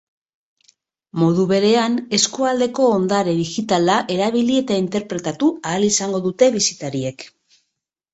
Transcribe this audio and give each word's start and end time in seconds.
Modu 1.23 1.43
berean, 1.49 1.97
eskualdeko 2.17 2.87
ondare 2.93 3.35
digitala 3.39 3.97
erabili 4.15 4.55
eta 4.63 4.79
interpretatu 4.85 5.51
ahal 5.73 5.87
izango 5.91 6.23
dute 6.25 6.49
bisitariek. 6.57 7.27